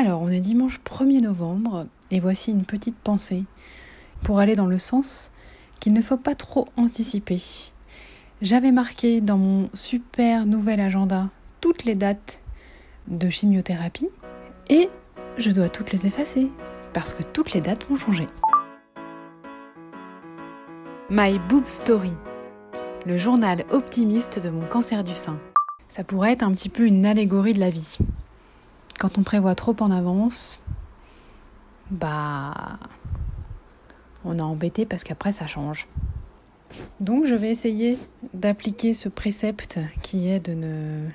Alors, 0.00 0.22
on 0.22 0.28
est 0.28 0.38
dimanche 0.38 0.78
1er 0.84 1.20
novembre 1.22 1.88
et 2.12 2.20
voici 2.20 2.52
une 2.52 2.64
petite 2.64 2.94
pensée 2.94 3.42
pour 4.22 4.38
aller 4.38 4.54
dans 4.54 4.68
le 4.68 4.78
sens 4.78 5.32
qu'il 5.80 5.92
ne 5.92 6.02
faut 6.02 6.16
pas 6.16 6.36
trop 6.36 6.68
anticiper. 6.76 7.42
J'avais 8.40 8.70
marqué 8.70 9.20
dans 9.20 9.38
mon 9.38 9.68
super 9.74 10.46
nouvel 10.46 10.78
agenda 10.78 11.30
toutes 11.60 11.82
les 11.82 11.96
dates 11.96 12.42
de 13.08 13.28
chimiothérapie 13.28 14.06
et 14.70 14.88
je 15.36 15.50
dois 15.50 15.68
toutes 15.68 15.90
les 15.90 16.06
effacer 16.06 16.48
parce 16.92 17.12
que 17.12 17.24
toutes 17.24 17.52
les 17.52 17.60
dates 17.60 17.88
vont 17.88 17.96
changer. 17.96 18.28
My 21.10 21.40
Boob 21.48 21.66
Story, 21.66 22.12
le 23.04 23.18
journal 23.18 23.64
optimiste 23.72 24.38
de 24.38 24.50
mon 24.50 24.64
cancer 24.64 25.02
du 25.02 25.16
sein. 25.16 25.40
Ça 25.88 26.04
pourrait 26.04 26.34
être 26.34 26.44
un 26.44 26.52
petit 26.52 26.68
peu 26.68 26.86
une 26.86 27.04
allégorie 27.04 27.54
de 27.54 27.58
la 27.58 27.70
vie. 27.70 27.98
Quand 28.98 29.16
on 29.16 29.22
prévoit 29.22 29.54
trop 29.54 29.76
en 29.80 29.90
avance, 29.90 30.60
bah 31.90 32.78
on 34.24 34.38
est 34.38 34.42
embêté 34.42 34.86
parce 34.86 35.04
qu'après 35.04 35.32
ça 35.32 35.46
change. 35.46 35.88
Donc 37.00 37.24
je 37.24 37.34
vais 37.34 37.50
essayer 37.50 37.96
d'appliquer 38.34 38.94
ce 38.94 39.08
précepte 39.08 39.78
qui 40.02 40.28
est 40.28 40.40
de 40.40 40.52
ne 40.52 41.08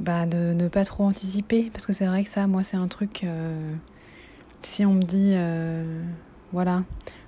bah, 0.00 0.26
pas 0.70 0.84
trop 0.84 1.04
anticiper 1.04 1.70
parce 1.72 1.86
que 1.86 1.92
c'est 1.92 2.06
vrai 2.06 2.24
que 2.24 2.30
ça 2.30 2.46
moi 2.46 2.62
c'est 2.62 2.76
un 2.76 2.88
truc 2.88 3.22
euh, 3.24 3.72
si 4.62 4.84
on 4.84 4.94
me 4.94 5.02
dit 5.02 5.32
euh, 5.34 6.02
voilà 6.52 6.82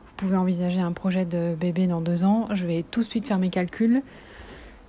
vous 0.06 0.14
pouvez 0.16 0.37
envisager 0.37 0.80
un 0.80 0.92
projet 0.92 1.25
de 1.25 1.55
bébé 1.55 1.87
dans 1.87 2.00
deux 2.00 2.25
ans 2.25 2.47
je 2.53 2.66
vais 2.66 2.83
tout 2.83 3.00
de 3.00 3.06
suite 3.06 3.27
faire 3.27 3.39
mes 3.39 3.50
calculs 3.50 4.03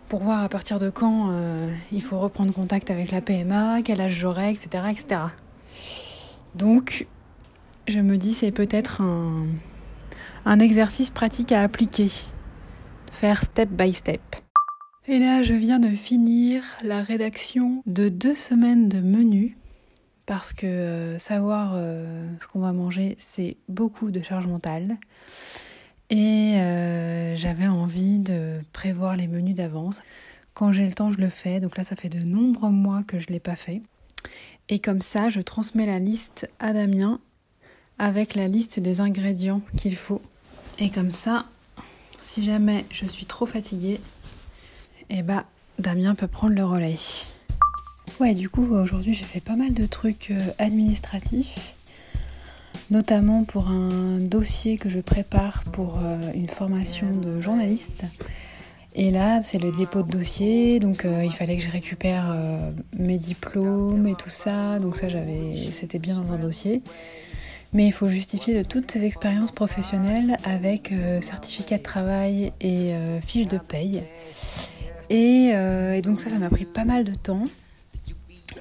pour 0.08 0.24
voir 0.24 0.44
à 0.44 0.50
partir 0.50 0.80
de 0.80 0.90
quand 0.90 1.30
euh, 1.32 1.70
il 1.92 2.02
faut 2.02 2.20
reprendre 2.20 2.54
contact 2.54 2.90
avec 2.92 3.12
la 3.12 3.22
PMA, 3.22 3.82
quel 3.84 4.02
âge 4.02 4.14
j'aurai, 4.14 4.52
etc., 4.52 4.70
etc. 4.90 5.22
Donc, 6.56 7.08
je 7.88 8.00
me 8.00 8.18
dis 8.18 8.34
c'est 8.34 8.52
peut-être 8.52 9.02
un, 9.02 10.60
exercice 10.60 11.10
pratique 11.10 11.52
à 11.52 11.62
appliquer, 11.62 12.10
faire 13.12 13.44
step 13.44 13.70
by 13.70 13.94
step. 13.94 14.22
Et 15.08 15.20
là, 15.20 15.44
je 15.44 15.54
viens 15.54 15.80
de 15.80 15.90
finir 15.90 16.64
la 16.84 17.02
rédaction 17.02 17.82
de 17.86 18.10
deux 18.10 18.36
semaines 18.36 18.90
de 18.90 19.00
menu 19.00 19.58
parce 20.26 20.52
que 20.52 20.66
euh, 20.66 21.20
savoir 21.20 21.74
euh, 21.76 22.28
ce 22.42 22.48
qu'on 22.48 22.60
va 22.60 22.74
manger, 22.74 23.16
c'est 23.18 23.56
beaucoup 23.70 24.12
de 24.12 24.22
charge 24.22 24.48
mentale. 24.48 24.98
Et 26.10 26.56
euh, 26.58 27.36
j'avais 27.36 27.68
prévoir 28.88 29.18
les 29.18 29.28
menus 29.28 29.54
d'avance. 29.54 30.02
Quand 30.54 30.72
j'ai 30.72 30.86
le 30.86 30.94
temps, 30.94 31.12
je 31.12 31.18
le 31.18 31.28
fais. 31.28 31.60
Donc 31.60 31.78
là, 31.78 31.84
ça 31.84 31.98
fait 31.98 32.08
de 32.08 32.20
nombreux 32.20 32.70
mois 32.70 33.04
que 33.06 33.20
je 33.20 33.26
ne 33.28 33.34
l'ai 33.34 33.42
pas 33.42 33.58
fait. 33.58 33.82
Et 34.70 34.80
comme 34.80 35.02
ça, 35.02 35.30
je 35.30 35.42
transmets 35.42 35.86
la 35.86 36.00
liste 36.00 36.50
à 36.60 36.72
Damien 36.72 37.20
avec 38.00 38.34
la 38.34 38.48
liste 38.48 38.80
des 38.80 39.02
ingrédients 39.02 39.62
qu'il 39.76 39.98
faut. 39.98 40.22
Et 40.80 40.90
comme 40.90 41.12
ça, 41.12 41.48
si 42.22 42.46
jamais 42.46 42.86
je 42.90 43.06
suis 43.06 43.26
trop 43.26 43.46
fatiguée, 43.46 44.00
eh 45.10 45.22
bah, 45.22 45.44
Damien 45.80 46.16
peut 46.16 46.28
prendre 46.28 46.54
le 46.54 46.64
relais. 46.64 46.96
Ouais, 48.22 48.36
du 48.36 48.48
coup, 48.48 48.74
aujourd'hui, 48.74 49.14
j'ai 49.14 49.26
fait 49.26 49.42
pas 49.42 49.58
mal 49.58 49.74
de 49.74 49.86
trucs 49.86 50.32
euh, 50.32 50.40
administratifs 50.60 51.76
notamment 52.90 53.44
pour 53.44 53.68
un 53.68 54.20
dossier 54.20 54.78
que 54.78 54.90
je 54.90 55.00
prépare 55.00 55.64
pour 55.74 56.00
euh, 56.02 56.32
une 56.34 56.48
formation 56.48 57.08
de 57.12 57.42
journaliste. 57.42 58.06
Et 58.98 59.12
là, 59.12 59.42
c'est 59.44 59.60
le 59.60 59.72
dépôt 59.72 60.04
de 60.04 60.12
dossier, 60.12 60.80
donc 60.80 61.06
euh, 61.06 61.24
il 61.24 61.32
fallait 61.32 61.56
que 61.56 61.64
je 61.64 61.70
récupère 61.70 62.30
euh, 62.30 62.72
mes 62.98 63.18
diplômes 63.18 64.08
et 64.08 64.16
tout 64.16 64.30
ça. 64.30 64.80
Donc 64.80 64.98
ça, 64.98 65.08
j'avais, 65.08 65.54
c'était 65.72 66.00
bien 66.00 66.20
dans 66.20 66.34
un 66.34 66.38
dossier. 66.38 66.82
Mais 67.72 67.86
il 67.86 67.94
faut 67.94 68.10
justifier 68.10 68.58
de 68.58 68.64
toutes 68.64 68.92
ces 68.92 69.06
expériences 69.06 69.52
professionnelles 69.52 70.36
avec 70.46 70.94
certificat 71.22 71.78
de 71.78 71.84
travail 71.84 72.54
et 72.62 72.94
fiche 73.26 73.48
de 73.48 73.58
paye. 73.58 74.04
Et, 75.10 75.50
et 75.50 76.02
donc 76.02 76.18
ça, 76.22 76.30
ça 76.30 76.40
m'a 76.40 76.50
pris 76.50 76.64
pas 76.64 76.86
mal 76.86 77.04
de 77.04 77.14
temps. 77.14 77.44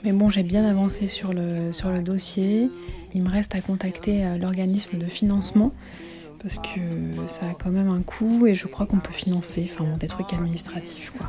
Mais 0.05 0.12
bon, 0.12 0.31
j'ai 0.31 0.43
bien 0.43 0.65
avancé 0.65 1.06
sur 1.06 1.33
le, 1.33 1.72
sur 1.72 1.91
le 1.91 2.03
dossier. 2.03 2.69
Il 3.15 3.22
me 3.22 3.31
reste 3.31 3.55
à 3.55 3.60
contacter 3.60 4.25
euh, 4.25 4.39
l'organisme 4.39 4.99
de 4.99 5.06
financement 5.06 5.72
parce 6.42 6.58
que 6.58 6.80
ça 7.28 7.47
a 7.47 7.54
quand 7.54 7.70
même 7.70 7.88
un 7.88 8.02
coût 8.02 8.47
et 8.47 8.54
je 8.54 8.66
crois 8.66 8.86
qu'on 8.86 8.98
peut 8.98 9.12
financer, 9.12 9.70
enfin 9.72 9.97
des 9.98 10.08
trucs 10.08 10.32
administratifs 10.32 11.12
quoi. 11.16 11.28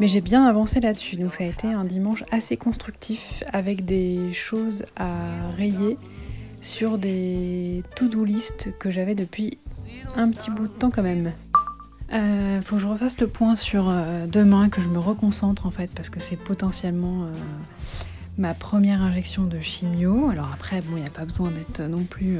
Mais 0.00 0.06
j'ai 0.06 0.20
bien 0.20 0.44
avancé 0.44 0.78
là-dessus, 0.80 1.16
donc 1.16 1.34
ça 1.34 1.44
a 1.44 1.46
été 1.48 1.66
un 1.68 1.84
dimanche 1.84 2.24
assez 2.30 2.56
constructif 2.56 3.42
avec 3.52 3.84
des 3.84 4.32
choses 4.32 4.84
à 4.96 5.50
rayer 5.56 5.98
sur 6.60 6.98
des 6.98 7.82
to-do 7.96 8.24
list 8.24 8.68
que 8.78 8.90
j'avais 8.90 9.14
depuis 9.14 9.58
un 10.16 10.30
petit 10.30 10.50
bout 10.50 10.68
de 10.68 10.72
temps 10.72 10.90
quand 10.90 11.02
même. 11.02 11.32
Euh, 12.12 12.62
faut 12.62 12.76
que 12.76 12.82
je 12.82 12.86
refasse 12.86 13.20
le 13.20 13.26
point 13.26 13.54
sur 13.54 13.88
euh, 13.88 14.26
demain, 14.26 14.68
que 14.68 14.80
je 14.80 14.88
me 14.88 14.98
reconcentre 14.98 15.66
en 15.66 15.70
fait, 15.70 15.90
parce 15.94 16.08
que 16.08 16.20
c'est 16.20 16.36
potentiellement 16.36 17.24
euh, 17.24 17.28
ma 18.38 18.54
première 18.54 19.02
injection 19.02 19.44
de 19.44 19.60
chimio. 19.60 20.30
Alors 20.30 20.50
après, 20.52 20.80
bon, 20.80 20.96
il 20.96 21.02
n'y 21.02 21.08
a 21.08 21.10
pas 21.10 21.24
besoin 21.24 21.50
d'être 21.50 21.82
non 21.82 22.04
plus 22.04 22.38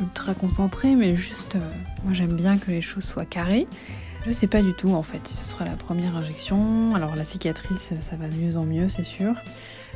ultra 0.00 0.34
concentré, 0.34 0.94
mais 0.96 1.16
juste, 1.16 1.56
moi 2.04 2.12
j'aime 2.12 2.36
bien 2.36 2.58
que 2.58 2.70
les 2.70 2.80
choses 2.80 3.04
soient 3.04 3.24
carrées. 3.24 3.66
Je 4.26 4.30
sais 4.30 4.46
pas 4.46 4.62
du 4.62 4.74
tout 4.74 4.92
en 4.92 5.02
fait 5.02 5.26
si 5.26 5.34
ce 5.34 5.44
sera 5.44 5.64
la 5.64 5.76
première 5.76 6.16
injection. 6.16 6.94
Alors 6.94 7.16
la 7.16 7.24
cicatrice, 7.24 7.92
ça 8.00 8.16
va 8.16 8.28
de 8.28 8.34
mieux 8.36 8.56
en 8.56 8.64
mieux, 8.64 8.88
c'est 8.88 9.04
sûr. 9.04 9.34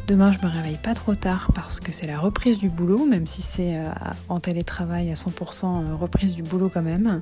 Demain, 0.06 0.32
je 0.32 0.38
me 0.44 0.50
réveille 0.50 0.78
pas 0.82 0.94
trop 0.94 1.14
tard 1.14 1.50
parce 1.54 1.80
que 1.80 1.92
c'est 1.92 2.06
la 2.06 2.18
reprise 2.18 2.58
du 2.58 2.68
boulot, 2.68 3.06
même 3.06 3.26
si 3.26 3.42
c'est 3.42 3.78
en 4.28 4.40
télétravail 4.40 5.10
à 5.10 5.14
100% 5.14 5.94
reprise 5.94 6.34
du 6.34 6.42
boulot 6.42 6.70
quand 6.72 6.82
même. 6.82 7.20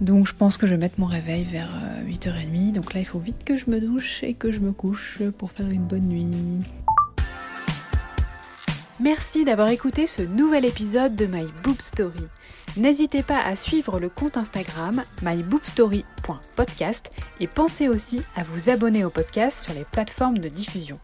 Donc 0.00 0.26
je 0.26 0.32
pense 0.32 0.56
que 0.56 0.66
je 0.66 0.72
vais 0.74 0.80
mettre 0.80 0.98
mon 0.98 1.06
réveil 1.06 1.44
vers 1.44 1.70
8h30. 2.06 2.70
Euh, 2.70 2.72
Donc 2.72 2.94
là, 2.94 3.00
il 3.00 3.06
faut 3.06 3.18
vite 3.18 3.44
que 3.44 3.56
je 3.56 3.68
me 3.68 3.80
douche 3.80 4.22
et 4.22 4.32
que 4.32 4.50
je 4.50 4.60
me 4.60 4.72
couche 4.72 5.20
pour 5.36 5.52
faire 5.52 5.68
une 5.68 5.84
bonne 5.84 6.08
nuit. 6.08 6.26
Merci 9.00 9.46
d'avoir 9.46 9.68
écouté 9.70 10.06
ce 10.06 10.20
nouvel 10.20 10.66
épisode 10.66 11.16
de 11.16 11.24
My 11.24 11.46
Boob 11.64 11.80
Story. 11.80 12.28
N'hésitez 12.76 13.22
pas 13.22 13.40
à 13.40 13.56
suivre 13.56 13.98
le 13.98 14.10
compte 14.10 14.36
Instagram 14.36 15.02
myboobstory.podcast 15.22 17.10
et 17.40 17.46
pensez 17.46 17.88
aussi 17.88 18.22
à 18.36 18.42
vous 18.42 18.68
abonner 18.68 19.06
au 19.06 19.08
podcast 19.08 19.64
sur 19.64 19.72
les 19.72 19.84
plateformes 19.84 20.36
de 20.36 20.50
diffusion. 20.50 21.00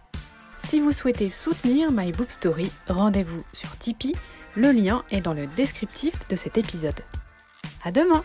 Si 0.63 0.79
vous 0.79 0.93
souhaitez 0.93 1.31
soutenir 1.31 1.91
My 1.91 2.13
Boob 2.13 2.29
Story, 2.29 2.71
rendez-vous 2.87 3.43
sur 3.55 3.75
Tipeee. 3.79 4.13
Le 4.57 4.73
lien 4.73 5.03
est 5.11 5.23
dans 5.23 5.35
le 5.35 5.47
descriptif 5.47 6.29
de 6.29 6.37
cet 6.37 6.59
épisode. 6.59 7.01
À 7.83 7.93
demain! 7.93 8.25